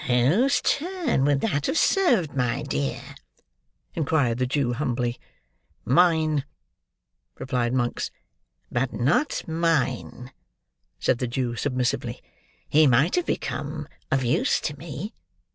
[0.07, 3.03] "Whose turn would that have served, my dear?"
[3.93, 5.19] inquired the Jew humbly.
[5.85, 6.43] "Mine,"
[7.37, 8.09] replied Monks.
[8.71, 10.31] "But not mine,"
[10.97, 12.19] said the Jew, submissively.
[12.67, 15.13] "He might have become of use to me.